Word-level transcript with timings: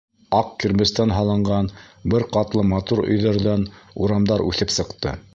Аҡ 0.35 0.47
кирбестән 0.61 1.11
һалынған 1.15 1.67
бер 2.13 2.25
ҡатлы 2.37 2.63
матур 2.71 3.01
өйҙәрҙән 3.03 3.67
урамдар 4.07 4.45
үҫеп 4.47 4.75
сыҡты. 4.79 5.15